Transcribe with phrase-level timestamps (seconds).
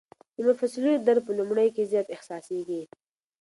[0.35, 2.83] د مفصلونو درد په لومړیو کې زیات احساسېږي.